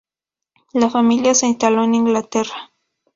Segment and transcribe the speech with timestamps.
[0.73, 2.71] La familia se instaló en Inglaterra.